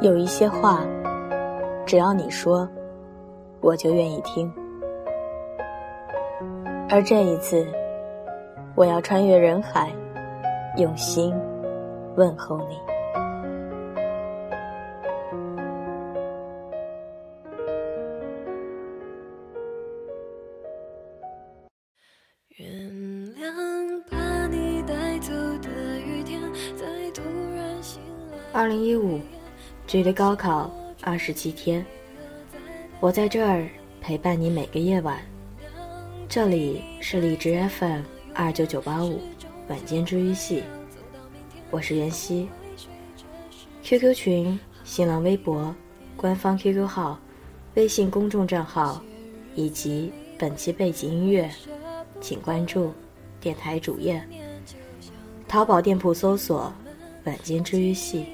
[0.00, 0.86] 有一些话，
[1.84, 2.68] 只要你说，
[3.60, 4.52] 我就愿意听。
[6.88, 7.66] 而这一次，
[8.76, 9.92] 我要穿越人海，
[10.76, 11.34] 用心
[12.14, 12.78] 问候你。
[28.52, 29.20] 二零一五。
[29.88, 30.70] 距离高考
[31.00, 31.82] 二十七天，
[33.00, 33.66] 我在这儿
[34.02, 35.18] 陪伴你每个夜晚。
[36.28, 38.02] 这里是荔枝 FM
[38.34, 39.18] 二九九八五
[39.68, 40.62] 晚间治愈系，
[41.70, 42.46] 我是袁熙。
[43.82, 45.74] QQ 群、新浪微博、
[46.18, 47.18] 官方 QQ 号、
[47.74, 49.02] 微信公众账号
[49.54, 51.50] 以及本期背景音乐，
[52.20, 52.92] 请关注
[53.40, 54.22] 电台主页。
[55.48, 56.70] 淘宝店铺搜索
[57.24, 58.26] “晚间治愈系”。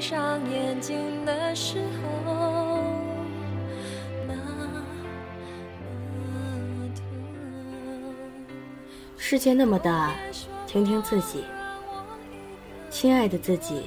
[0.00, 2.84] 上眼睛的时候，
[9.16, 10.12] 世界那么大，
[10.66, 11.42] 听听自己，
[12.90, 13.84] 亲爱的自己，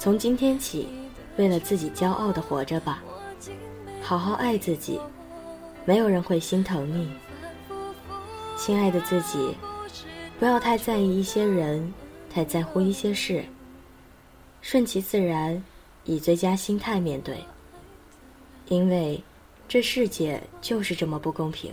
[0.00, 0.88] 从今天起，
[1.36, 3.04] 为了自己骄傲的活着吧，
[4.02, 5.00] 好好爱自己，
[5.84, 7.08] 没有人会心疼你。
[8.56, 9.56] 亲爱的自己，
[10.40, 11.94] 不要太在意一些人，
[12.36, 13.42] 太在乎一些事。
[14.60, 15.64] 顺其自然，
[16.04, 17.38] 以最佳心态面对。
[18.68, 19.18] 因为，
[19.66, 21.72] 这世界就是这么不公平。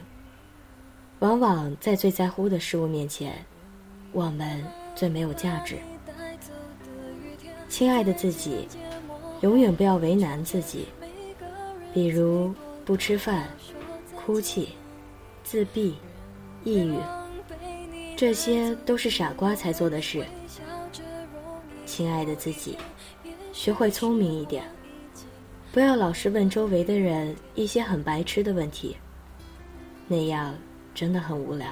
[1.19, 3.43] 往往在最在乎的事物面前，
[4.13, 4.63] 我们
[4.95, 5.75] 最没有价值。
[7.67, 8.65] 亲爱的自己，
[9.41, 10.87] 永远不要为难自己。
[11.93, 12.53] 比如
[12.85, 13.49] 不吃饭、
[14.15, 14.69] 哭泣、
[15.43, 15.97] 自闭、
[16.63, 16.97] 抑郁，
[18.15, 20.25] 这些都是傻瓜才做的事。
[21.95, 22.75] 亲爱的自己，
[23.51, 24.63] 学会聪明一点，
[25.71, 28.97] 不要老是问周围的人一些很白痴的问题，
[30.07, 30.55] 那样
[30.95, 31.67] 真的很无聊。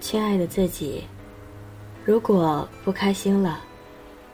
[0.00, 1.04] 亲爱的自己，
[2.06, 3.60] 如果不开心了，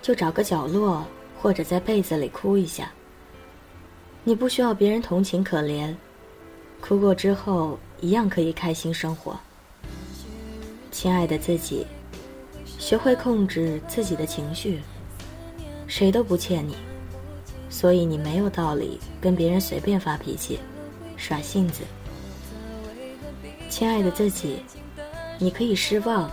[0.01, 1.05] 就找个角落
[1.37, 2.89] 或者在被子里哭一下。
[4.23, 5.93] 你不需要别人同情可怜。
[6.81, 9.39] 哭过之后，一样可以开心生活。
[10.91, 11.87] 亲爱的自己，
[12.79, 14.81] 学会控制自己的情绪。
[15.87, 16.77] 谁都不欠你，
[17.71, 20.59] 所以你没有道理跟别人随便发脾气、
[21.17, 21.83] 耍性子。
[23.71, 24.63] 亲爱的自己，
[25.39, 26.31] 你可以失望，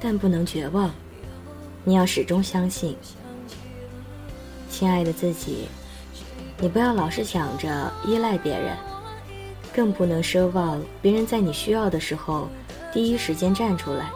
[0.00, 0.90] 但不能绝望。
[1.84, 2.96] 你要始终相信。
[4.70, 5.68] 亲爱的自己，
[6.58, 8.76] 你不要老是想着依赖别人。
[9.74, 12.48] 更不能奢望别人在你需要的时候
[12.92, 14.10] 第一时间站出来。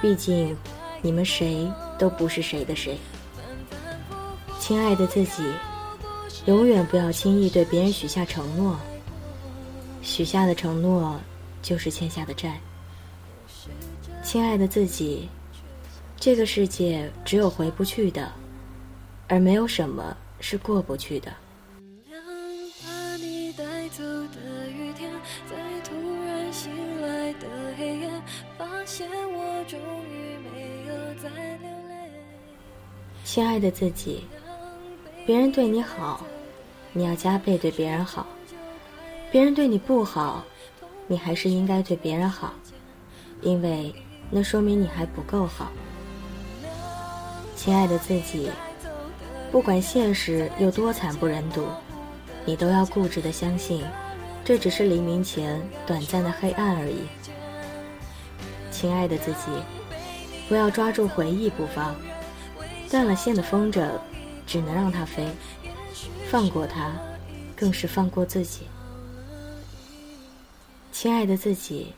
[0.00, 0.56] 毕竟，
[1.00, 2.98] 你们谁都不是谁的谁。
[4.58, 5.42] 亲爱的自己，
[6.46, 8.76] 永远不要轻易对别人许下承诺。
[10.02, 11.20] 许下的承诺，
[11.62, 12.60] 就是欠下的债。
[14.24, 15.28] 亲爱的自己，
[16.16, 18.30] 这个世界只有回不去的，
[19.28, 21.32] 而没有什么是过不去的。
[33.32, 34.26] 亲爱的自己，
[35.24, 36.20] 别人对你好，
[36.92, 38.26] 你要加倍对别人好；
[39.30, 40.44] 别人对你不好，
[41.06, 42.52] 你还是应该对别人好，
[43.40, 43.90] 因为
[44.28, 45.72] 那说明你还不够好。
[47.56, 48.50] 亲爱的自己，
[49.50, 51.64] 不管现实有多惨不忍睹，
[52.44, 53.82] 你都要固执的相信，
[54.44, 56.98] 这只是黎明前短暂的黑暗而已。
[58.70, 59.46] 亲爱的自己，
[60.50, 61.96] 不要抓住回忆不放。
[62.92, 63.90] 断了线的风筝，
[64.46, 65.26] 只能让它飞。
[66.30, 66.92] 放过它，
[67.56, 68.66] 更是放过自己。
[70.92, 71.94] 亲爱的自己，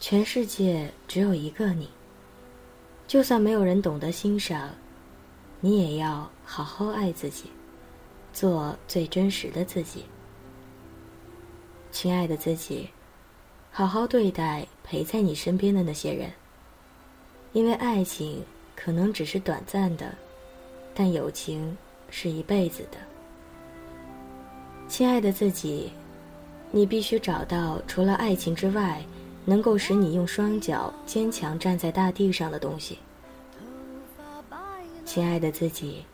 [0.00, 1.90] 全世界只有一个你。
[3.06, 4.70] 就算没有人懂得欣赏，
[5.60, 7.50] 你也要好好爱自己，
[8.32, 10.06] 做最真实的自己。
[11.92, 12.88] 亲爱的自己，
[13.70, 16.32] 好好对待陪在你身边的那些人，
[17.52, 18.42] 因为爱情。
[18.76, 20.14] 可能只是短暂的，
[20.94, 21.76] 但友情
[22.10, 22.98] 是一辈子的。
[24.86, 25.90] 亲爱的自己，
[26.70, 29.02] 你必须找到除了爱情之外，
[29.44, 32.98] 能够使你用双脚坚强站在大地上的东西。
[35.04, 36.04] 亲爱的自己，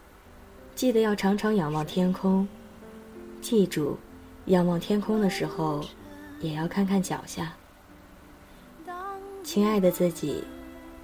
[0.75, 2.47] 记得要常常仰望天空，
[3.41, 3.99] 记住，
[4.47, 5.85] 仰望天空的时候，
[6.41, 7.53] 也要看看脚下。
[9.43, 10.45] 亲爱的自己，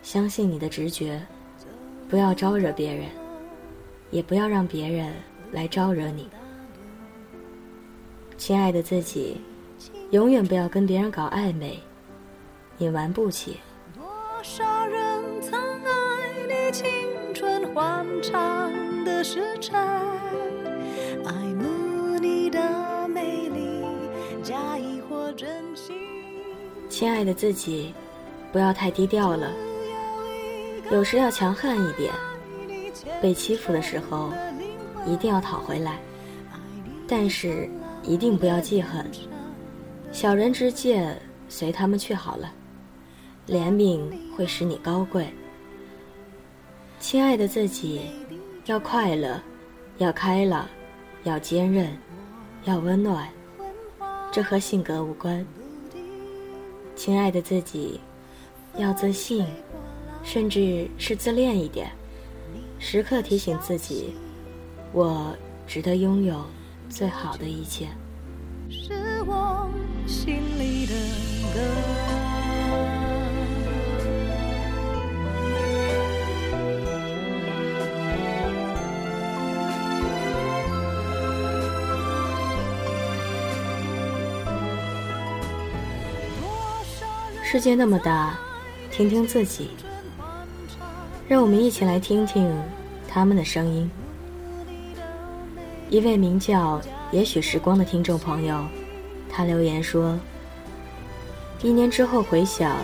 [0.03, 1.21] 相信你的直觉，
[2.09, 3.05] 不要招惹别人，
[4.11, 5.13] 也不要让别人
[5.53, 6.27] 来招惹你。
[8.39, 9.43] 亲爱的自己，
[10.11, 11.79] 永远不要跟别人搞暧昧，
[12.79, 13.59] 你玩不起。
[13.95, 14.07] 多
[14.43, 16.89] 少人曾爱你青
[17.35, 18.73] 春欢畅
[19.05, 19.79] 的时辰，
[21.27, 23.85] 爱慕你的美丽，
[24.43, 25.95] 假意或真心。
[26.89, 27.93] 亲爱的自己，
[28.51, 29.53] 不要太低调了，
[30.91, 32.13] 有时要强悍一点。
[33.21, 34.33] 被欺负的时候，
[35.07, 35.99] 一定要讨回来，
[37.07, 37.69] 但是。
[38.05, 39.05] 一定不要记恨，
[40.13, 42.51] 小人之见，随他们去好了。
[43.47, 44.01] 怜悯
[44.35, 45.29] 会使你高贵。
[46.99, 48.03] 亲爱的自己，
[48.65, 49.39] 要快乐，
[49.99, 50.67] 要开朗，
[51.25, 51.95] 要坚韧，
[52.65, 53.29] 要温暖。
[54.33, 55.45] 这和性格无关。
[56.97, 58.01] 亲爱的自己，
[58.79, 59.45] 要自信，
[60.31, 61.91] 甚至是自恋一点，
[62.79, 64.13] 时刻提醒自己，
[64.93, 65.35] 我
[65.67, 66.45] 值得拥有。
[66.91, 67.87] 最好的一切，
[68.71, 69.69] 是我
[70.07, 70.95] 心里的
[71.55, 71.61] 歌。
[87.43, 88.39] 世界那么大，
[88.91, 89.71] 听听自己。
[91.29, 92.51] 让我们一起来听听
[93.07, 93.91] 他们的声音。
[95.91, 96.81] 一位名叫
[97.13, 98.65] “也许时光”的听众朋友，
[99.29, 100.19] 他留言说
[101.63, 102.79] ：“一年之后回想，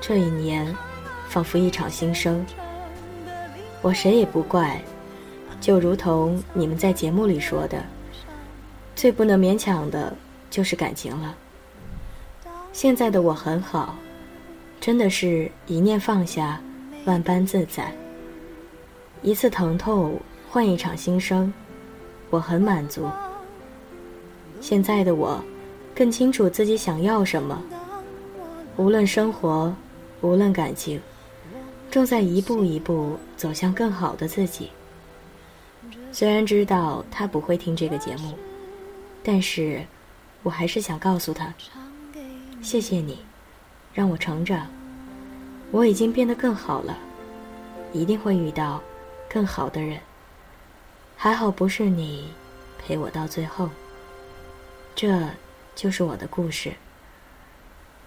[0.00, 0.76] 这一年，
[1.28, 2.44] 仿佛一场新生。
[3.82, 4.82] 我谁也不怪，
[5.60, 7.80] 就如同你们在节目里说的，
[8.96, 10.12] 最不能勉强的
[10.50, 11.36] 就是感情了。
[12.72, 13.96] 现在的我很好，
[14.80, 16.60] 真的是一念放下，
[17.06, 17.90] 万般自在。
[19.22, 20.20] 一次疼痛
[20.50, 21.52] 换一场新生。”
[22.28, 23.08] 我很满足。
[24.60, 25.40] 现在的我，
[25.94, 27.62] 更清楚自己想要什么。
[28.76, 29.72] 无论生活，
[30.22, 31.00] 无论感情，
[31.88, 34.70] 正在一步一步走向更好的自己。
[36.10, 38.34] 虽然知道他不会听这个节目，
[39.22, 39.86] 但是，
[40.42, 41.54] 我还是想告诉他：
[42.60, 43.20] 谢谢你，
[43.94, 44.66] 让我成长。
[45.70, 46.96] 我已经变得更好了，
[47.92, 48.82] 一定会遇到
[49.28, 49.98] 更好的人。
[51.16, 52.28] 还好不是你
[52.78, 53.68] 陪我到最后，
[54.94, 55.28] 这
[55.74, 56.72] 就是我的故事。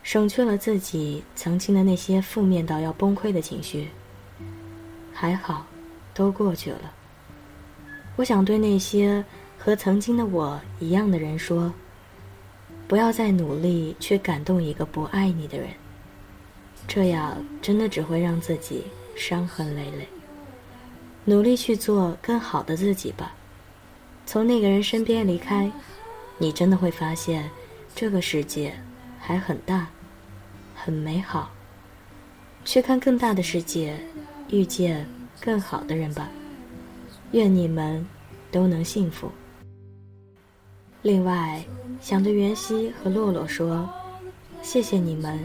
[0.02, 3.90] 省去了自己曾经的那些负面到要崩溃的情绪。
[5.14, 5.66] 还好，
[6.14, 6.94] 都过去了。
[8.16, 9.24] 我想对那些
[9.58, 11.72] 和曾经的我一样的人说：
[12.88, 15.70] 不要再努力去感动一个不爱你的人，
[16.90, 18.84] 这样真的只会让自己
[19.16, 20.08] 伤痕累累。
[21.24, 23.32] 努力去做更好的自己吧。
[24.26, 25.72] 从那个人身边离开，
[26.40, 27.48] 你真的会发现，
[27.96, 28.74] 这个世界
[29.20, 29.88] 还很大，
[30.76, 31.52] 很美好。
[32.66, 33.96] 去看更大的世界，
[34.50, 35.08] 遇见
[35.40, 36.28] 更好的人吧。
[37.34, 38.04] 愿你们
[38.50, 39.32] 都能幸福。
[41.04, 41.64] 另外，
[42.02, 43.88] 想对袁熙和洛洛说，
[44.64, 45.40] 谢谢你们，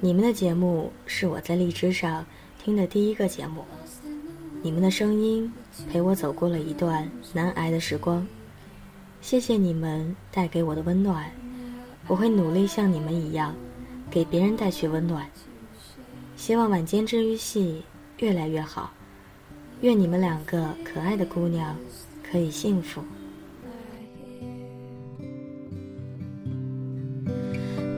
[0.00, 2.24] 你们的节目是我在荔枝上
[2.62, 3.64] 听的第一个节目。
[4.62, 5.52] 你们的声音
[5.90, 8.24] 陪我走过了一段难挨的时光，
[9.20, 11.28] 谢谢你们带给我的温暖，
[12.06, 13.52] 我会努力像你们一样，
[14.08, 15.28] 给别人带去温暖。
[16.36, 17.82] 希望晚间治愈系
[18.18, 18.92] 越来越好，
[19.80, 21.76] 愿你们两个可爱的姑娘
[22.22, 23.02] 可以幸福。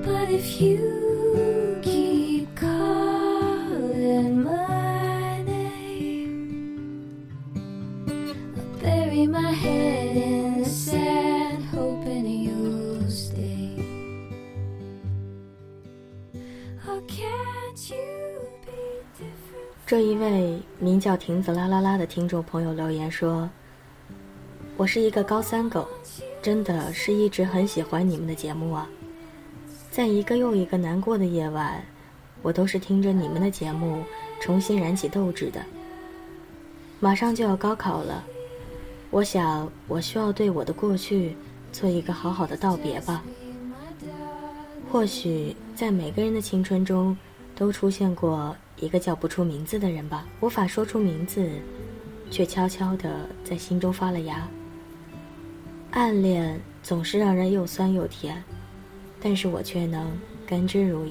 [0.03, 1.00] But if you
[19.91, 23.51] 这一位名叫亭子啦啦啦的听众朋友留言说
[24.79, 25.85] ：“我是一个高三狗，
[26.41, 28.89] 真的是一直很喜欢你们的节目啊。
[29.91, 31.85] 在一个又一个难过的夜晚，
[32.41, 34.05] 我都是听着你们的节目
[34.41, 35.61] 重新燃起斗志的。
[37.01, 38.25] 马上就要高考了。”
[39.11, 41.37] 我想，我需要对我的过去
[41.73, 43.25] 做一个好好的道别吧。
[44.89, 47.19] 或许在每个人的青春中，
[47.61, 51.47] 都出现过一个叫不出名字的人吧，无法说出名字，
[52.31, 54.49] 却悄悄地在心中发了芽。
[55.91, 58.43] 暗恋总是让人又酸又甜，
[59.21, 60.11] 但是我却能
[60.47, 61.11] 甘之如饴。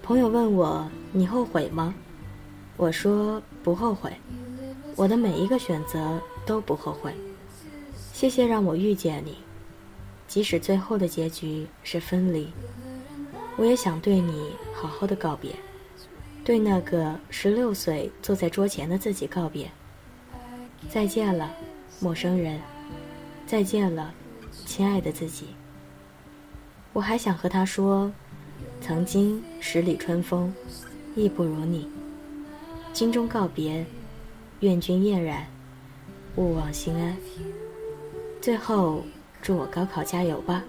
[0.00, 1.92] 朋友问我：“你后悔吗？”
[2.78, 4.12] 我说：“不后悔，
[4.94, 7.12] 我的每一个选择都不后悔。”
[8.14, 9.38] 谢谢让我遇见你，
[10.28, 12.46] 即使最后的结局是分离，
[13.56, 15.54] 我也想对你好好的告别，
[16.44, 19.70] 对那个十六岁坐在桌前的自己告别。
[20.88, 21.50] 再见了，
[22.00, 22.58] 陌生人。
[23.46, 24.14] 再见了，
[24.64, 25.48] 亲爱的自己。
[26.92, 28.10] 我还想和他说，
[28.80, 30.54] 曾经十里春风，
[31.14, 31.88] 亦不如你。
[32.92, 33.84] 今终告别，
[34.60, 35.46] 愿君晏然，
[36.36, 37.16] 勿忘心安。
[38.40, 39.04] 最后，
[39.42, 40.64] 祝我高考加油吧。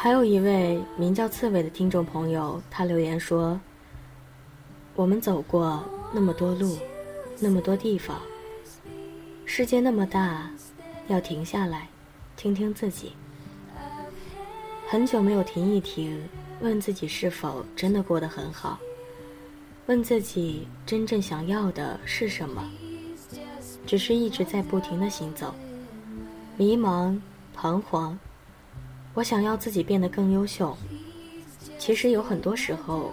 [0.00, 3.60] 还有一位名叫刺猬的听众朋友，他留言说
[4.94, 6.78] ：“我们走过那么多路，
[7.40, 8.20] 那么多地方，
[9.44, 10.50] 世界那么大，
[11.08, 11.88] 要停下来，
[12.36, 13.12] 听听自己。
[14.88, 16.20] 很久没有停一停，
[16.60, 18.78] 问自己是否真的过得很好，
[19.88, 22.62] 问自己真正想要的是什么。
[23.86, 25.54] 只是一直在不停的行走，
[26.58, 27.18] 迷茫，
[27.54, 28.16] 彷徨。”
[29.14, 30.76] 我想要自己变得更优秀，
[31.78, 33.10] 其实有很多时候，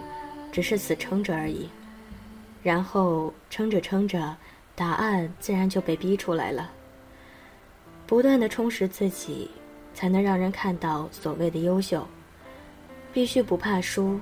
[0.52, 1.66] 只是死撑着而已。
[2.62, 4.36] 然后撑着撑着，
[4.74, 6.70] 答案自然就被逼出来了。
[8.06, 9.50] 不断的充实自己，
[9.94, 12.06] 才能让人看到所谓的优秀。
[13.14, 14.20] 必须不怕输，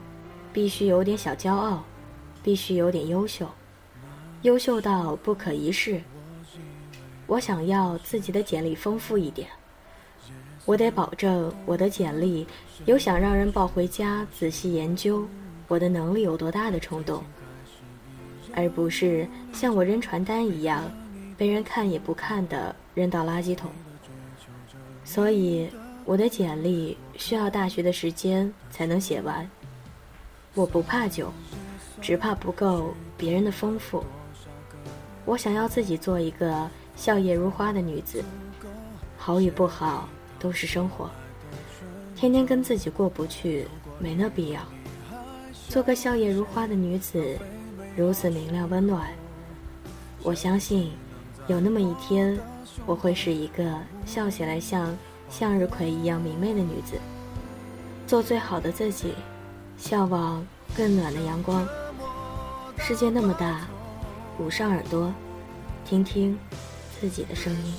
[0.53, 1.83] 必须有点小骄傲，
[2.45, 3.49] 必须有点优秀，
[4.43, 6.01] 优秀到不可一世。
[7.27, 9.49] 我想要自己的简历丰富一点。
[10.67, 12.47] 我得保证我的简历
[12.85, 15.27] 有想让人抱回家仔细研究
[15.69, 17.23] 我的能力有多大的冲动，
[18.55, 20.85] 而不是像我扔传单一样
[21.39, 23.71] 被人看也不看的扔到垃圾桶。
[25.03, 25.71] 所以
[26.05, 29.49] 我的简历需要大学的时间才能写完。
[30.55, 31.33] 我不怕久，
[32.05, 34.05] 只怕不够别人的丰富。
[35.25, 38.23] 我想要自己做一个笑靥如花的女子，
[39.17, 40.07] 好与不好。
[40.39, 41.09] 都是生活，
[42.15, 43.67] 天天跟自己过不去，
[43.99, 44.61] 没那必要。
[45.71, 47.39] 做个笑靥如花的女子，
[47.97, 49.09] 如此明亮温暖。
[50.23, 50.93] 我相信，
[51.47, 52.39] 有那么一天，
[52.85, 54.95] 我会是一个笑起来像
[55.31, 56.99] 向日葵一样明媚的女子。
[58.07, 59.15] 做最好的自己，
[59.79, 60.47] 向往
[60.77, 61.67] 更暖的阳光。
[62.87, 63.63] 世界那么大，
[64.39, 65.11] 捂上耳朵，
[65.87, 66.39] 听听
[67.01, 67.75] 自己的声音。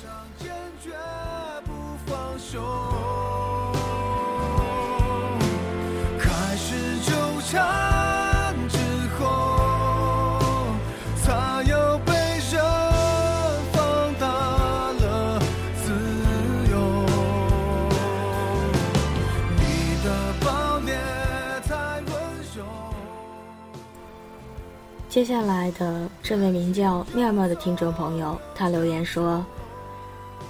[25.16, 29.42] 接下来的这位名叫妙妙的听众朋友，他留言说：“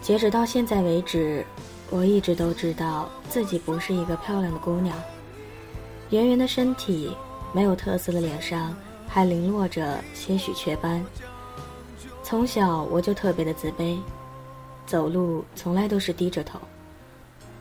[0.02, 1.46] 截止到现在为止。”
[1.88, 5.00] 我一直都知道自己不是一个漂亮的姑娘，
[6.10, 7.16] 圆圆的身体，
[7.52, 11.00] 没有特色的脸上还零落着些许雀斑。
[12.24, 13.96] 从小我就特别的自卑，
[14.84, 16.58] 走路从来都是低着头，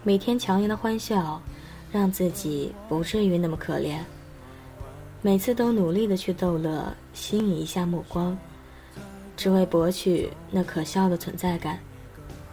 [0.01, 1.39] 每天强颜的欢笑，
[1.91, 4.00] 让自己不至于那么可怜。
[5.25, 8.38] 每次都努力的去逗乐，吸引一下目光，
[9.36, 11.79] 只为博取那可笑的存在感。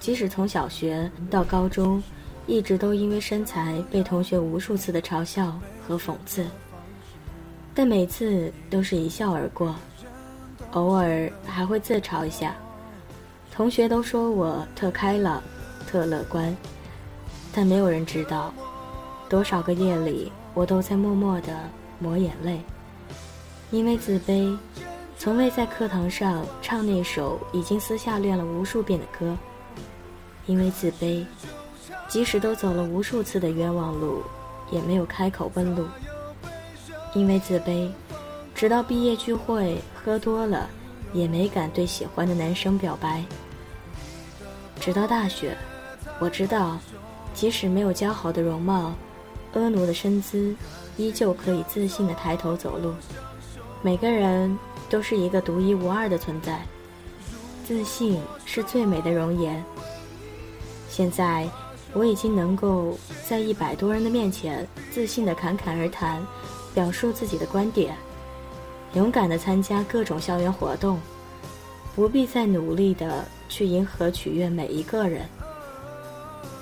[0.01, 2.03] 即使从小学到高中，
[2.47, 5.55] 一直都因为身材被同学无数次的嘲笑
[5.87, 6.47] 和讽刺，
[7.75, 9.75] 但每次都是一笑而过，
[10.71, 12.57] 偶尔还会自嘲一下。
[13.55, 15.43] 同学都说我特开朗、
[15.87, 16.57] 特乐观，
[17.53, 18.51] 但没有人知道，
[19.29, 21.55] 多少个夜里我都在默默的
[22.03, 22.61] 抹眼泪，
[23.71, 24.59] 因为自卑，
[25.17, 29.37] 从未在课堂上唱那首已经私下练了无数遍的歌。
[30.47, 31.25] 因为自卑，
[32.09, 34.21] 即使都走了无数次的冤枉路，
[34.73, 35.87] 也没有开口问路。
[37.15, 37.89] 因为自卑，
[38.53, 40.69] 直到毕业聚会喝多了，
[41.13, 43.23] 也没敢对喜欢的男生表白。
[44.81, 45.57] 直到大学，
[46.19, 46.77] 我知道，
[47.35, 48.93] 即使没有姣好的容貌，
[49.55, 50.57] 婀娜的身姿，
[50.97, 52.93] 依旧可以自信的抬头走路。
[53.83, 54.57] 每个人
[54.89, 56.65] 都是一个独一无二的存在，
[57.67, 59.63] 自信是最美的容颜。
[60.89, 61.49] 现在，
[61.95, 62.97] 我已经能够
[63.27, 66.25] 在一百多人的面前自信地侃侃而谈，
[66.75, 67.97] 表述自己的观点，
[68.95, 71.01] 勇敢地参加各种校园活动，
[71.97, 75.27] 不必再努力地去迎合取悦每一个人。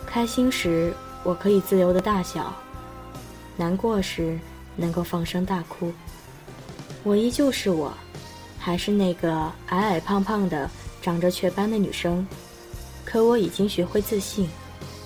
[0.06, 2.52] 开心时，我可以自由的大笑；
[3.61, 4.38] 难过时，
[4.75, 5.93] 能够放声大哭。
[7.02, 7.93] 我依旧是我，
[8.59, 10.67] 还是那个矮矮胖胖的、
[11.02, 12.26] 长着雀斑的女生。
[13.05, 14.49] 可我已经学会自信，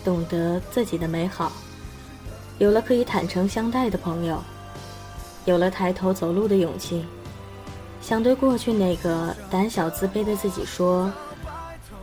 [0.04, 1.50] 懂得自己的美好，
[2.58, 4.40] 有了可以坦诚相待的朋友，
[5.46, 7.04] 有了抬头走路的勇气。
[8.00, 11.12] 想对过去那个胆小自卑的自己说：“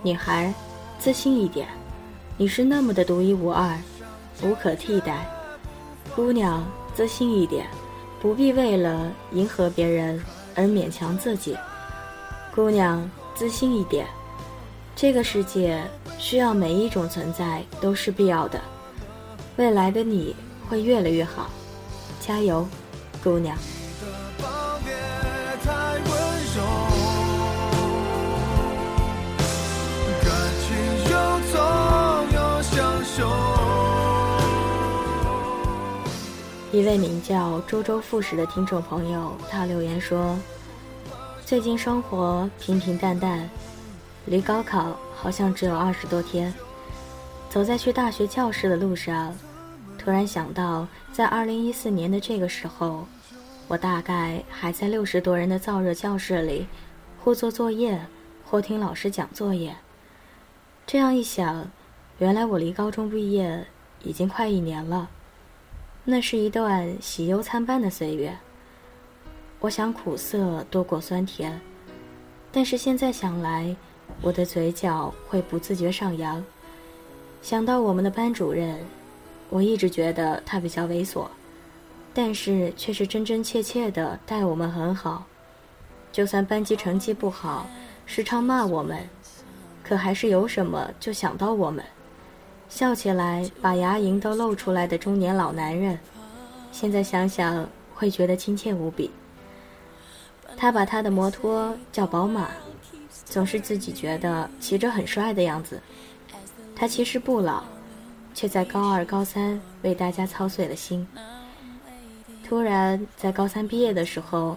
[0.03, 0.53] 女孩，
[0.99, 1.65] 自信一点。”
[2.35, 3.79] 你是那么的独一无二，
[4.43, 5.25] 无可替代。
[6.13, 6.61] 姑娘，
[6.93, 7.65] 自信一点，
[8.21, 10.21] 不必为了迎合别人
[10.55, 11.57] 而勉强自己。
[12.53, 14.05] 姑娘，自信一点，
[14.93, 15.81] 这个世界
[16.19, 18.59] 需要每一种存在都是必要的。
[19.55, 20.35] 未来的你
[20.69, 21.49] 会越来越好，
[22.19, 22.67] 加油，
[23.23, 23.57] 姑娘。
[36.73, 40.39] 一位名叫周周富士的听众朋友，他留言说
[41.45, 43.49] ：“最近生活平平淡淡，
[44.25, 46.53] 离高考好像只有二十多天。
[47.49, 49.35] 走在去大学教室的路上，
[49.97, 53.05] 突然想到，在二零一四年的这个时候，
[53.67, 56.67] 我大概还在六十多人的燥热教室里，
[57.21, 57.99] 或做作业，
[58.49, 59.75] 或听老师讲作业。
[60.87, 61.67] 这样一想，
[62.19, 63.67] 原来我离高中毕业
[64.03, 65.09] 已经快一年了。”
[66.03, 68.35] 那是一段喜忧参半的岁月。
[69.59, 71.61] 我想苦涩多过酸甜，
[72.51, 73.75] 但是现在想来，
[74.21, 76.43] 我的嘴角会不自觉上扬。
[77.43, 78.79] 想到我们的班主任，
[79.49, 81.27] 我一直觉得他比较猥琐，
[82.13, 85.23] 但是却是真真切切的待我们很好。
[86.11, 87.69] 就算班级成绩不好，
[88.07, 89.07] 时常骂我们，
[89.83, 91.85] 可还是有什么就想到我们。
[92.71, 95.99] 笑起来把牙龈都露出来的中年老男人，
[96.71, 99.11] 现在想想会觉得亲切无比。
[100.55, 102.49] 他把他的摩托叫宝马，
[103.25, 105.81] 总是自己觉得骑着很帅的样子。
[106.73, 107.61] 他其实不老，
[108.33, 111.05] 却在高二、高三为大家操碎了心。
[112.47, 114.55] 突然在高三毕业的时候，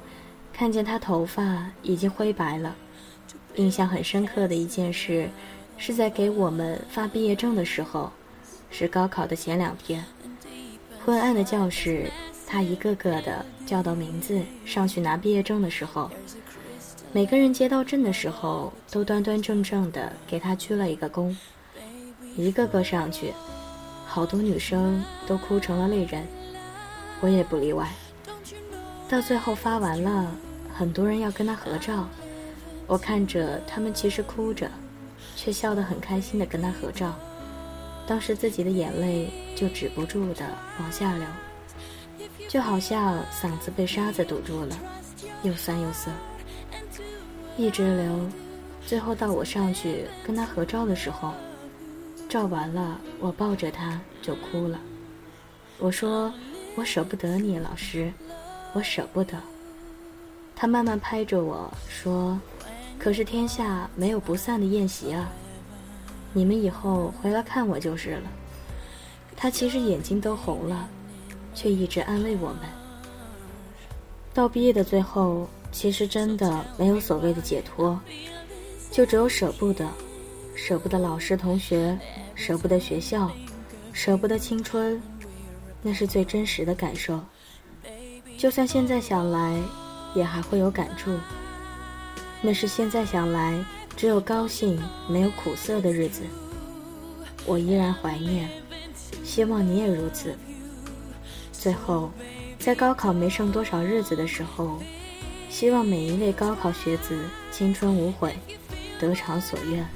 [0.52, 2.76] 看见他头发已经灰白了，
[3.56, 5.28] 印象很深刻的一件事。
[5.76, 8.10] 是在给我们发毕业证的时候，
[8.70, 10.04] 是高考的前两天。
[11.04, 12.10] 昏暗的教室，
[12.46, 16.10] 他一个个的叫到名字上去拿毕业证的时候，
[17.12, 21.34] 每个人接到证的时候都端端正正的给他鞠了一个躬。
[22.36, 23.32] 一个个上去，
[24.06, 26.26] 好多女生都哭成了泪人，
[27.20, 27.88] 我也不例外。
[29.08, 30.32] 到最后发完了，
[30.74, 32.08] 很多人要跟他合照，
[32.86, 34.68] 我看着他们其实哭着。
[35.44, 37.14] 却笑得很开心的跟他合照，
[38.06, 40.48] 当时自己的眼泪就止不住的
[40.80, 41.26] 往下流，
[42.48, 44.74] 就好像嗓子被沙子堵住了，
[45.42, 46.10] 又酸又涩，
[47.58, 48.26] 一直流，
[48.86, 51.34] 最后到我上去跟他合照的时候，
[52.26, 54.80] 照完了，我抱着他就哭了，
[55.78, 56.32] 我说
[56.74, 58.10] 我舍不得你，老师，
[58.72, 59.38] 我舍不得。
[60.56, 62.40] 他慢慢拍着我说。
[63.04, 65.30] 可是天下没有不散的宴席啊！
[66.32, 68.22] 你们以后回来看我就是了。
[69.36, 70.88] 他其实眼睛都红了，
[71.54, 72.60] 却一直安慰我们。
[74.32, 78.00] 到毕业的最后，其实真的没有所谓的解脱，
[78.90, 79.86] 就只有舍不得，
[80.56, 81.98] 舍不得老师同学，
[82.34, 83.30] 舍不得学校，
[83.92, 84.98] 舍不得青春，
[85.82, 87.20] 那是最真实的感受。
[88.38, 89.60] 就算现在想来，
[90.14, 91.10] 也还会有感触。
[92.46, 93.64] 那是现在想来，
[93.96, 94.78] 只有高兴
[95.08, 96.20] 没有苦涩的日子。
[97.46, 98.46] 我依然怀念，
[99.24, 100.36] 希望你也如此。
[101.50, 102.12] 最后，
[102.58, 104.78] 在高考没剩多少日子的时候，
[105.48, 107.18] 希望每一位高考学子
[107.50, 108.36] 青春无悔，
[109.00, 109.88] 得偿所愿。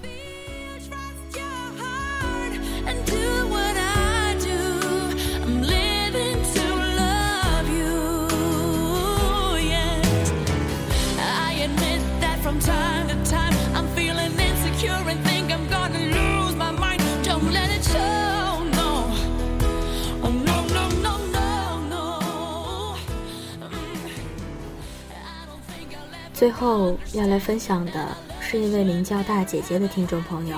[26.39, 30.57] 最后要来分享的是一位名叫大姐姐的听众朋友，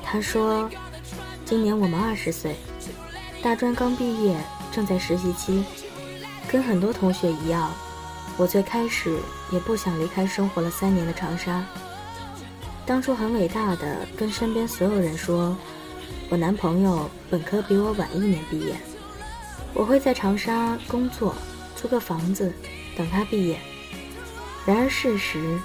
[0.00, 0.70] 她说
[1.44, 2.54] ：“今年我们二十岁，
[3.42, 4.36] 大专刚毕业，
[4.70, 5.64] 正在实习期。
[6.46, 7.68] 跟很多同学一样，
[8.36, 9.18] 我最开始
[9.50, 11.66] 也不想离开生活了三年的长沙。
[12.86, 15.56] 当初很伟大的跟身边所有人说，
[16.28, 18.76] 我男朋友本科比我晚一年毕业，
[19.74, 21.34] 我会在长沙工作，
[21.74, 22.52] 租个房子，
[22.96, 23.58] 等他毕业。
[24.66, 25.58] 然而事实，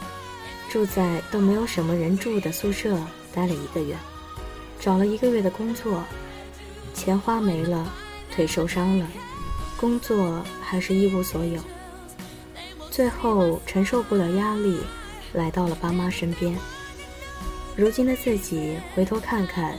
[0.70, 2.96] 住在都没有什么人住的宿舍
[3.34, 3.96] 待了一个月，
[4.80, 6.04] 找了一个月的工作，
[6.94, 7.92] 钱花没了，
[8.32, 9.08] 腿受伤了，
[9.76, 11.60] 工作还是一无所有。
[12.92, 14.80] 最后承受不了压力，
[15.34, 16.56] 来到了爸妈身边。
[17.76, 19.76] 如今的自己回头看看，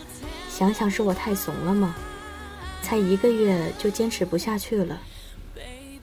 [0.51, 1.95] 想想是我太怂了吗？
[2.83, 5.01] 才一个月就坚持不下去了。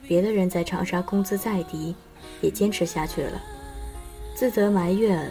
[0.08, 1.94] 别的人在长沙工资再低，
[2.40, 3.40] 也坚持下去了。
[4.34, 5.30] 自责埋怨，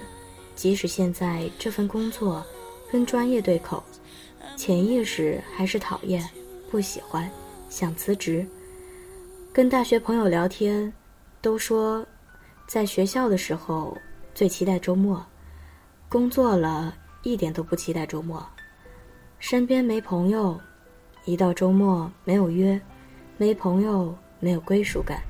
[0.55, 2.45] 即使现在这份工作
[2.91, 3.83] 跟专业对口，
[4.55, 6.23] 潜意识还是讨厌、
[6.69, 7.29] 不喜欢、
[7.69, 8.45] 想辞职。
[9.51, 10.91] 跟大学朋友聊天，
[11.41, 12.05] 都说
[12.67, 13.97] 在学校的时候
[14.35, 15.25] 最期待周末。
[16.07, 18.43] 工作了一点都不期待周末，
[19.37, 20.59] 身边没朋友，
[21.25, 22.79] 一到周末没有约，
[23.37, 25.21] 没朋友没有归属感。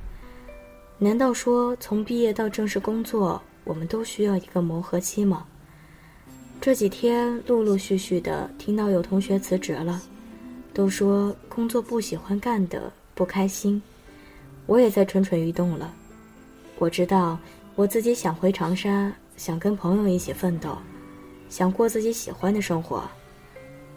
[1.02, 5.46] 难道说从毕业到正式工作，我们都需要一个磨合期吗？
[6.60, 10.02] 这几天陆陆续续的听到有同学辞职了，
[10.74, 13.80] 都说工作不喜欢干的不开心，
[14.66, 15.90] 我也在蠢蠢欲动了。
[16.78, 17.38] 我知道
[17.74, 19.12] 我自己想回长沙。
[19.36, 20.76] 想跟朋友一起奋斗，
[21.48, 23.02] 想过自己喜欢的生活，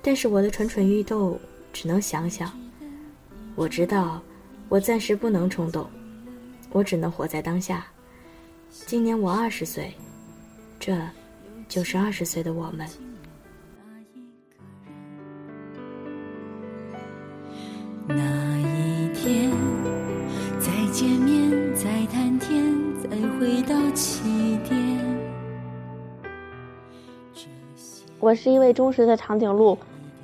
[0.02, 1.38] 但是我的蠢蠢欲动
[1.74, 2.50] 只能想想。
[3.54, 4.22] 我知道，
[4.70, 5.86] 我暂时不能冲动，
[6.74, 7.86] 我只能活在当下。
[8.70, 9.94] 今年我二十岁，
[10.80, 10.98] 这，
[11.70, 12.88] 就是二十岁的我们。
[18.08, 19.52] 那一天，
[20.60, 25.00] 再见面，再谈天，再回到起点。
[28.20, 29.78] 我是一位忠实的长颈鹿，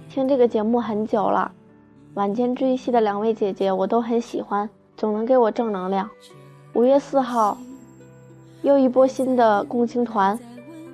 [0.09, 1.51] 听这个节目很久了。
[2.15, 6.09] 晚间治愈系的两位姐姐我都很喜欢，总能给我正能量。
[6.73, 7.58] 五月四号，
[8.62, 10.38] 又一波新的共青团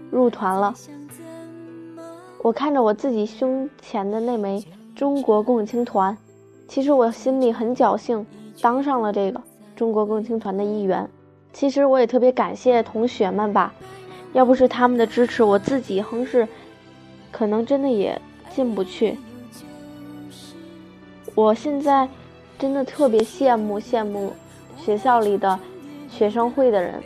[0.10, 0.74] 入团了。
[2.42, 4.64] 我看着我自己胸前的那枚
[4.96, 6.18] 中国共青团，
[6.68, 8.26] 其实我心里很侥幸
[8.62, 9.42] 当上了这个
[9.76, 11.10] 中国共青团的一员。
[11.52, 13.74] 其实我也特别感谢同学们吧，
[14.34, 16.48] 要不是他们的支持，我自己哼是。
[17.32, 19.18] 可能真的也进不去。
[21.36, 22.08] 我现在
[22.58, 24.32] 真的特别羡慕羡慕
[24.86, 25.60] 学校里的
[26.12, 27.02] 学生会的人，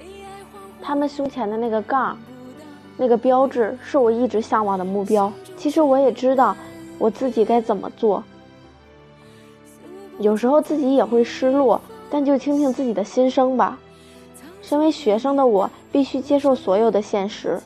[0.81, 2.17] 他们胸前的那个杠，
[2.97, 5.31] 那个标志是我一直向往的目标。
[5.55, 6.53] 其实我也知道
[6.97, 8.21] 我自己该怎么做，
[10.19, 13.79] 有时候自己也会失落，但就听听自己的心声吧。
[14.61, 17.61] 身为学生的我，必须接受所有的现实。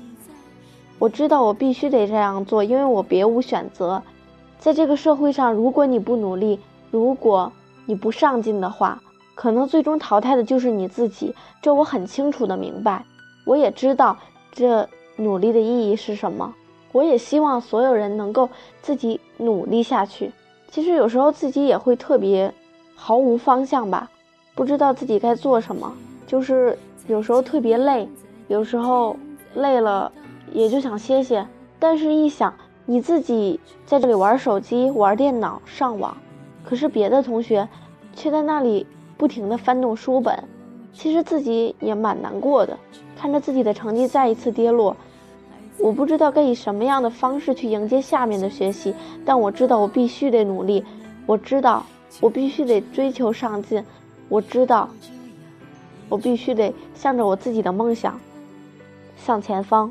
[0.99, 3.99] 我知道我必须得这样做，因为我别无选择。
[4.60, 6.60] 在这个社会上，如果你不努力，
[6.91, 7.52] 如果
[7.88, 9.02] 你不上进的话，
[9.36, 11.34] 可能最终淘汰的就是你自己。
[11.62, 13.06] 这我很清楚的明白，
[13.46, 14.17] 我也知道
[14.52, 16.54] 这努力的意义是什么。
[16.91, 18.50] 我也希望所有人能够
[18.82, 20.32] 自己努力下去。
[20.69, 22.54] 其实有时候自己也会特别
[22.96, 24.10] 毫无方向吧，
[24.56, 25.91] 不知道自己该做什么，
[26.28, 28.08] 就是有时候特别累，
[28.48, 29.15] 有时候
[29.56, 30.12] 累了。
[30.52, 31.48] 也就想歇歇，
[31.80, 32.54] 但是一想
[32.86, 36.15] 你自己在这里玩手机、玩电脑、上网，
[36.63, 37.67] 可是别的同学
[38.13, 38.86] 却在那里
[39.24, 40.38] 不停地翻动书本，
[40.92, 42.78] 其实自己也蛮难过的。
[43.16, 44.98] 看着自己的成绩再一次跌落，
[45.80, 48.94] 我不知道该以什么样的方式去迎接下面的学习，
[49.26, 50.84] 但我知道我必须得努力，
[51.26, 51.86] 我知道
[52.20, 53.82] 我必须得追求上进，
[54.28, 54.90] 我知道
[56.10, 58.20] 我必须得向着我自己的梦想
[59.16, 59.90] 向前方。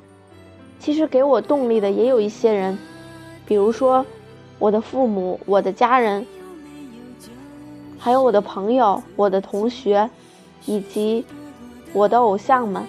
[0.79, 2.79] 其实给我动力的也有一些人，
[3.47, 4.05] 比如说
[4.59, 6.27] 我的父母、我的家人，
[8.05, 10.11] 还有我的朋友、我的同学，
[10.67, 11.25] 以及
[11.93, 12.83] 我的偶像们。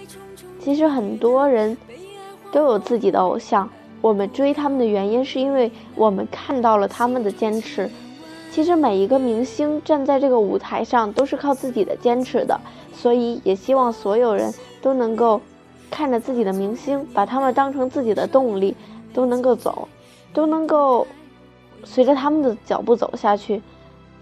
[0.58, 1.76] 其实很多人
[2.50, 7.88] 都有自己的偶像，我们追他们的原因是因为我们看到了他们的坚持。
[8.50, 12.60] 其实每一个明星站在这个舞台上都是靠自己的坚持的，
[12.92, 15.40] 所以也希望所有人都能够。
[15.90, 18.74] 看着自己的明星，把他们当成自己的动力，
[19.12, 19.86] 都能够走，
[20.32, 21.06] 都能够
[21.84, 23.62] 随着他们的脚步走下去。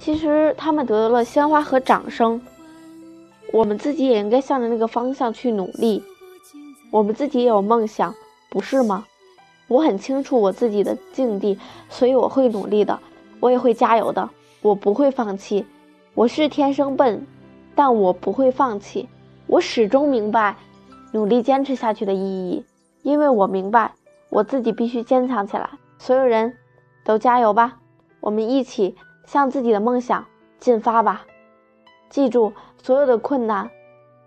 [0.03, 2.43] 其实他们得到了鲜花和掌声，
[3.53, 6.03] 我们自己也应该向着那个方向去努力。
[6.91, 8.13] 我们自己也有梦想，
[8.51, 9.07] 不是吗？
[9.69, 11.57] 我很清楚我自己的境地，
[11.89, 12.99] 所以我会努力的，
[13.39, 14.29] 我也会加油的，
[14.61, 15.65] 我不会放弃。
[16.15, 17.25] 我是天生笨，
[17.77, 19.09] 但我不会放弃。
[19.47, 20.57] 我始终明白
[21.13, 22.65] 努力坚持下去的意义，
[23.03, 23.93] 因为我明白
[24.31, 25.71] 我自己必须坚强起来。
[25.97, 26.53] 所有人
[27.05, 27.79] 都加油吧，
[28.19, 30.25] 我们一起向自己的梦想
[30.59, 31.25] 进发吧。
[32.11, 33.71] 记住，所有的困难，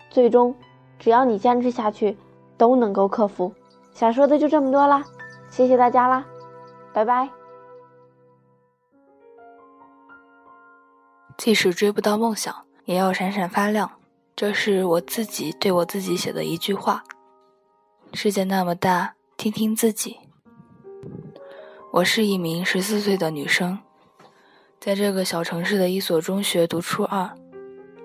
[0.10, 0.56] 最终
[0.98, 2.18] 只要你坚持下去，
[2.58, 3.54] 都能够克服。
[3.94, 5.06] 想说的就这么多啦。
[5.50, 6.26] 谢谢大家啦，
[6.94, 7.30] 拜拜。
[11.38, 13.92] 即使追不到梦想，也要闪闪发亮。
[14.36, 17.04] 这是我自己对我自己写的一句话。
[18.14, 20.18] 世界那么大，听听自己。
[21.92, 23.80] 我是一名十四岁的女生，
[24.86, 27.28] 在这个小城市的一所中学读初二，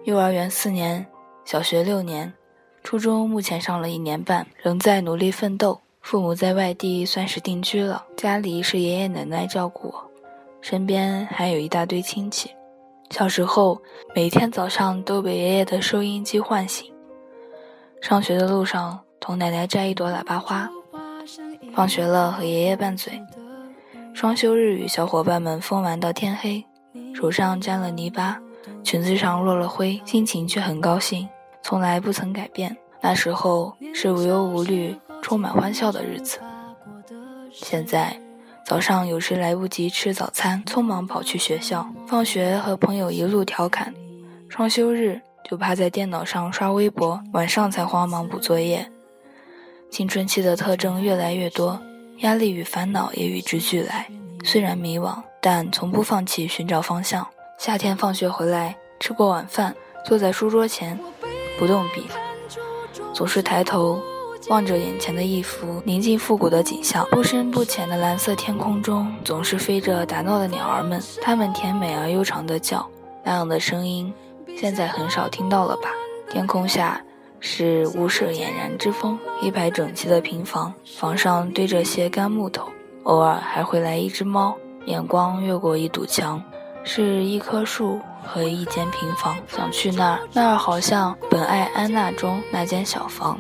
[0.05, 1.07] 幼儿园四年，
[1.45, 2.33] 小学六年，
[2.83, 5.79] 初中目前上了一年半，仍在努力奋斗。
[6.01, 10.11] 父母在外地算是定居了，家里是爷爷奶奶照顾我，
[10.63, 12.49] 身边还有一大堆亲戚。
[13.11, 13.79] 小时候，
[14.15, 16.91] 每天早上都被爷爷的收音机唤醒。
[18.01, 20.67] 上学的路上，同奶奶摘一朵喇叭花。
[21.75, 23.21] 放学了，和爷爷拌嘴。
[24.15, 26.65] 双休日与小伙伴们疯玩到天黑，
[27.15, 28.41] 手上沾了泥巴，
[28.83, 31.29] 裙子上落了灰，心情却很高兴，
[31.63, 32.77] 从来不曾改变。
[33.01, 34.97] 那时候是无忧无虑。
[35.23, 36.39] 充满欢笑的日子。
[37.53, 38.19] 现在
[38.65, 41.87] 早上有时来不及吃早餐，匆忙跑去学校。
[42.07, 43.93] 放学和朋友一路调侃，
[44.49, 48.91] 双休日就趴在电脑上刷微博，晚上才慌忙补作业。
[49.91, 51.79] 青春期的特征越来越多，
[52.21, 54.07] 压力与烦恼也与之俱来。
[54.43, 57.27] 虽然迷惘，但从不放弃寻找方向。
[57.59, 59.75] 夏天放学回来，吃过晚饭，
[60.05, 60.99] 坐在书桌前，
[61.59, 62.07] 不动笔，
[63.13, 64.01] 总是抬头。
[64.49, 72.85] 望着眼前的一幅宁静复古的景象，不深不浅的蓝色天空中，总是飞着打闹的鸟儿们，它们甜美而悠长的叫，
[73.23, 74.13] 那样的声音，
[74.57, 75.91] 现在很少听到了吧？
[76.31, 77.01] 天空下
[77.39, 82.67] 是屋舍俨然之风，一排整齐的平房，房上堆着些干木头，
[83.05, 84.57] 偶尔还会来一只猫，
[84.91, 86.43] 眼光越过一堵墙，
[86.83, 93.39] 是一棵树和一间平房，想去那儿，那儿好像《本爱安娜》中那间小房。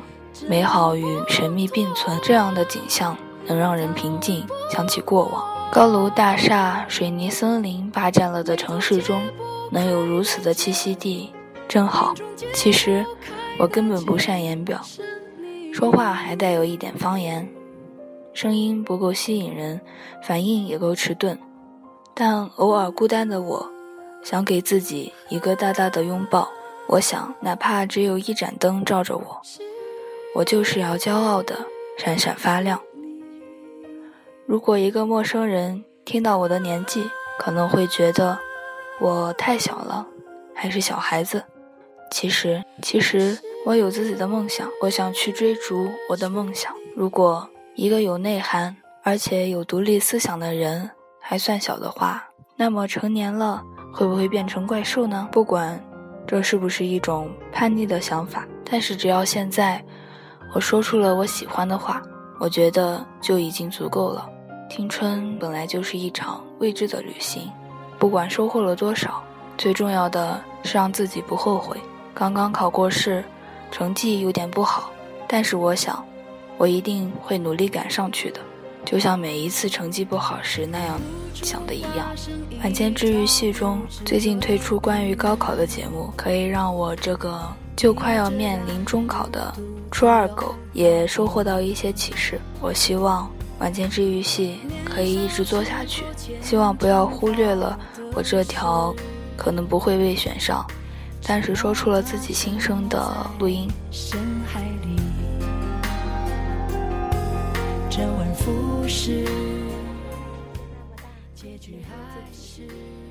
[0.48, 5.44] 美好与神秘并存，这样的景象能让人平静，想起过往。
[5.72, 9.20] 高楼大厦、水泥森林霸占了的城市中，
[9.72, 11.32] 能有如此的栖息地，
[11.68, 12.14] 真好。
[12.54, 13.04] 其实，
[13.58, 14.80] 我根本不善言表，
[15.74, 17.46] 说话还带有一点方言，
[18.32, 19.80] 声音不够吸引人，
[20.22, 21.38] 反应也够迟钝。
[22.14, 23.70] 但偶尔孤单的我，
[24.22, 26.48] 想给自己一个大大的拥抱。
[26.86, 29.40] 我想，哪怕只有一盏灯照着我。
[30.34, 31.56] 我就是要骄傲的
[31.98, 32.80] 闪闪发亮。
[34.46, 38.38] 如果一个陌生人听到我的年纪，可能会觉得
[39.00, 40.06] 我太小了，
[40.54, 41.42] 还是小孩子。
[42.10, 46.74] 其实，其实我有自己的梦想，我想去追逐我的梦想。
[46.96, 52.22] 如果一个有内涵而且有独立思想的人还算小的话，
[52.56, 55.28] 那么成年了会不会变成怪兽呢？
[55.32, 55.82] 不管
[56.26, 59.82] 这是不是一种叛逆的想法，但是只要现在。
[60.52, 62.02] 我说出了我喜欢的话，
[62.40, 64.28] 我觉得就已经足够了。
[64.68, 67.48] 青春本来就是一场未知的旅行，
[68.00, 69.22] 不管收获了多少，
[69.56, 71.80] 最重要的是让自己不后悔。
[72.12, 73.24] 刚刚考过试，
[73.70, 74.90] 成绩有点不好，
[75.28, 76.04] 但是我想，
[76.60, 78.40] 我一定会努力赶上去的，
[78.84, 81.00] 就像每一次成绩不好时那样
[81.32, 82.14] 想的一样。
[82.62, 87.40] 晚间治愈系中最近推出关于高考的节目，可以让我这个
[87.74, 89.50] 就快要面临中考的。
[89.90, 92.38] 初二狗也收获到一些启示。
[92.60, 96.04] 我希望晚间治愈系可以一直做下去，
[96.42, 97.78] 希望不要忽略了
[98.12, 98.94] 我这条
[99.34, 100.62] 可能不会被选上，
[101.26, 103.66] 但是说出了自己心声的录音。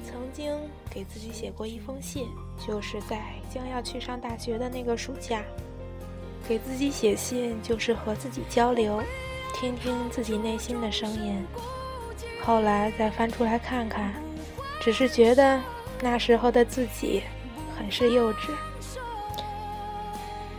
[0.04, 0.54] 曾经
[0.90, 2.28] 给自己写过一封信，
[2.66, 3.22] 就是在
[3.54, 5.42] 将要去上大学的那个暑假。
[6.48, 9.02] 给自己写信就是和自己交流，
[9.54, 11.46] 听听自己内心的声音。
[12.44, 14.14] 后来再翻出来看看，
[14.82, 15.62] 只是觉得
[16.02, 17.22] 那时候的自己
[17.78, 18.52] 很是幼稚。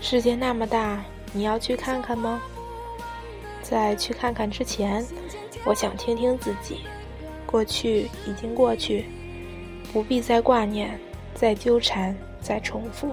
[0.01, 2.41] 世界那么大，你要去看看吗？
[3.63, 5.05] 在去看看之前，
[5.65, 6.81] 我想听听自己。
[7.47, 9.07] 过去已经过去，
[9.93, 10.99] 不必再挂念，
[11.35, 13.13] 再纠缠，再重复。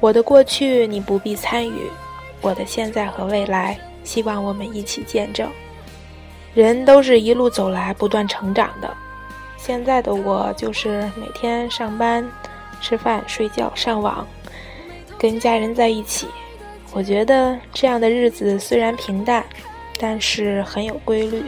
[0.00, 1.90] 我的过去你不必参与，
[2.42, 5.50] 我的现在和未来，希望我们一起见证。
[6.52, 8.94] 人都是一路走来不断成长的。
[9.56, 12.28] 现在的我就是每天上班、
[12.82, 14.26] 吃饭、睡觉、上网，
[15.18, 16.28] 跟家人在一起。
[16.94, 19.44] 我觉得这样的日子虽然平淡，
[19.98, 21.44] 但是很有规律，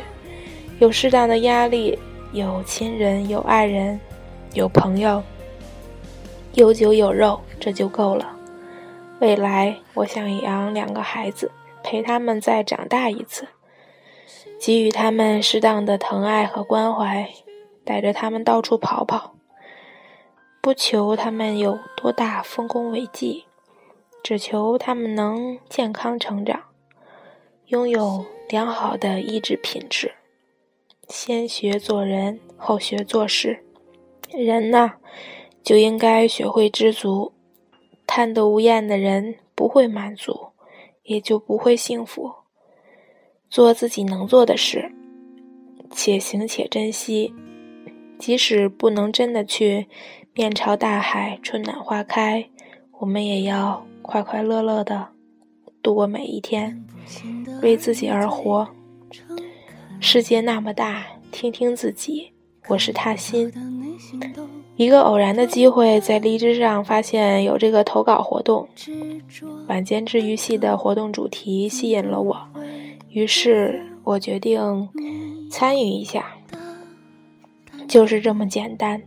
[0.81, 1.97] 有适当的压力，
[2.33, 3.99] 有亲人，有爱人，
[4.55, 5.23] 有朋友，
[6.55, 8.37] 有酒有肉，这就够了。
[9.21, 11.53] 未来，我想养两个孩子，
[11.85, 13.47] 陪他们再长大一次。
[14.59, 17.31] 给予他们适当的疼爱和关怀，
[17.85, 19.35] 带着他们到处跑跑，
[20.61, 23.45] 不求他们有多大丰功伟绩，
[24.29, 26.61] 只求他们能健康成长，
[27.67, 30.15] 拥有良好的意志品质。
[31.07, 33.63] 先学做人，后学做事。
[34.33, 34.95] 人呢，
[35.63, 37.35] 就应该学会知足。
[38.05, 40.49] 贪得无厌的人不会满足，
[41.05, 42.35] 也就不会幸福。
[43.49, 44.91] 做自己能做的事，
[45.93, 47.33] 且行且珍惜。
[48.19, 49.87] 即使不能真的去
[50.35, 52.51] 面朝大海、春暖花开，
[52.99, 55.09] 我们也要快快乐乐的
[55.83, 56.87] 度过每一天，
[57.61, 58.69] 为自己而活。
[59.99, 62.33] 世界那么大，听听自己。
[62.69, 63.53] 我是踏心。
[64.77, 68.69] 一个偶然的机会，在荔枝上发现有这个投稿活动，
[69.67, 72.49] 晚间治愈系的活动主题吸引了我。
[73.11, 74.89] 于是我决定
[75.51, 76.37] 参与一下，
[77.89, 79.03] 就是这么简单。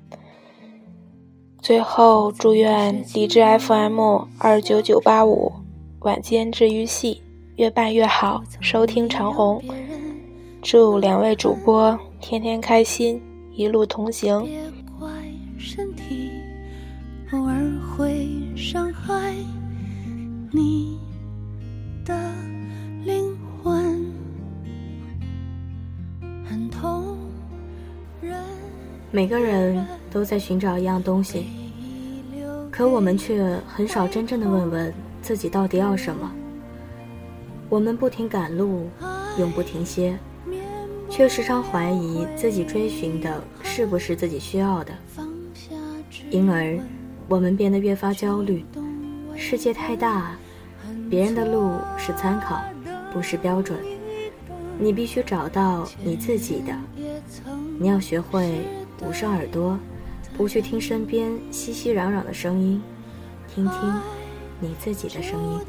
[1.70, 5.54] 最后祝愿荔枝 FM 二九九八五
[6.00, 7.22] 晚间治愈系
[7.58, 9.62] 越办越好，收听长虹。
[10.64, 13.22] 祝两位主播天天开心，
[13.54, 14.44] 一路同行。
[17.34, 17.56] 偶尔
[17.96, 19.36] 会伤害
[20.52, 20.98] 你
[29.12, 31.48] 每个人都在寻找一样东西，
[32.70, 36.32] 可我们却很少真正的问问自己到底要什么。
[37.70, 38.88] 我们不停赶路，
[39.40, 40.18] 永不停歇，
[41.10, 44.94] 却时常怀疑自己追寻的是不是自己需要的，
[46.30, 46.78] 因而
[47.28, 48.64] 我们变得越发焦虑。
[49.36, 50.36] 世界太大，
[51.10, 52.62] 别人的路是参考，
[53.12, 53.80] 不是标准。
[54.80, 56.74] 你必须找到你自己的，
[57.78, 58.66] 你要学会。
[59.02, 59.80] 捂上耳朵，
[60.36, 62.82] 不去听身边熙熙攘攘的声音，
[63.48, 64.02] 听听
[64.60, 65.60] 你自己的声音。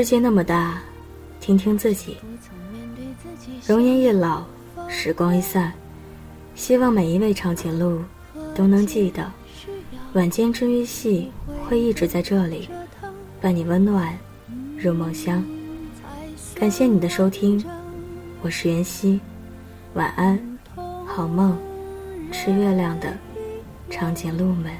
[0.00, 0.78] 世界那么大，
[1.42, 2.16] 听听自己。
[3.66, 4.42] 容颜一老，
[4.88, 5.70] 时光一散，
[6.54, 8.00] 希望每一位长颈鹿
[8.54, 9.30] 都能记得，
[10.14, 11.30] 晚间治愈系
[11.68, 12.66] 会一直在这里，
[13.42, 14.18] 伴你温暖
[14.78, 15.44] 入梦乡。
[16.54, 17.62] 感谢你的收听，
[18.40, 19.20] 我是袁熙，
[19.92, 20.40] 晚安，
[21.04, 21.58] 好梦，
[22.32, 23.14] 吃月亮的
[23.90, 24.72] 长颈鹿们。